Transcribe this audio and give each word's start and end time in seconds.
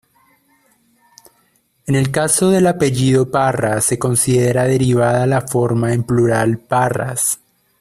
En 1.85 1.93
el 1.93 2.09
caso 2.09 2.49
del 2.49 2.65
apellido 2.65 3.29
Parra 3.29 3.81
se 3.81 3.99
considera 3.99 4.63
derivada 4.63 5.27
la 5.27 5.41
forma 5.47 5.93
en 5.93 6.03
plural 6.03 6.57
Parras. 6.57 7.39